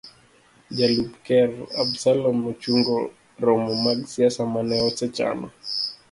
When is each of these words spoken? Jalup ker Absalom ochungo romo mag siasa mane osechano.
Jalup 0.77 1.11
ker 1.25 1.49
Absalom 1.83 2.37
ochungo 2.51 2.95
romo 3.45 3.71
mag 3.83 3.99
siasa 4.13 4.43
mane 4.53 4.75
osechano. 4.89 5.47